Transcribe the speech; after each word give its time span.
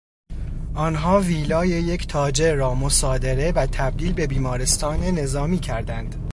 آنها 0.75 1.19
ویلای 1.19 1.69
یک 1.69 2.07
تاجر 2.07 2.53
را 2.55 2.75
مصادره 2.75 3.51
و 3.51 3.67
تبدیل 3.71 4.13
به 4.13 4.27
بیمارستان 4.27 5.01
نظامی 5.03 5.59
کردند. 5.59 6.15